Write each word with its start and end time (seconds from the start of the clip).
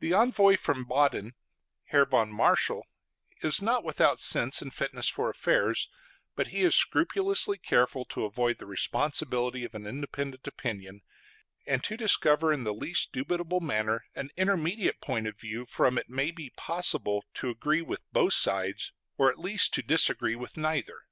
The 0.00 0.14
envoy 0.14 0.56
from 0.56 0.86
Baden, 0.86 1.34
Herr 1.88 2.06
von 2.06 2.32
Marschall, 2.32 2.86
is 3.42 3.60
not 3.60 3.84
without 3.84 4.18
sense 4.18 4.62
and 4.62 4.72
fitness 4.72 5.10
for 5.10 5.28
affairs, 5.28 5.90
but 6.34 6.54
is 6.54 6.74
scrupulously 6.74 7.58
careful 7.58 8.06
to 8.06 8.24
avoid 8.24 8.56
the 8.56 8.64
responsibility 8.64 9.62
of 9.66 9.74
an 9.74 9.86
independent 9.86 10.46
opinion, 10.46 11.02
and 11.66 11.84
to 11.84 11.98
discover 11.98 12.50
in 12.50 12.64
the 12.64 12.72
least 12.72 13.12
dubitable 13.12 13.60
matter 13.60 14.06
an 14.14 14.30
intermediate 14.38 15.02
point 15.02 15.26
of 15.26 15.38
view 15.38 15.66
from 15.66 15.98
it 15.98 16.08
may 16.08 16.30
be 16.30 16.48
possible 16.56 17.26
to 17.34 17.50
agree 17.50 17.82
with 17.82 18.00
both 18.10 18.32
sides, 18.32 18.92
or 19.18 19.30
at 19.30 19.38
least 19.38 19.74
to 19.74 19.82
disagree 19.82 20.34
with 20.34 20.56
neither. 20.56 21.02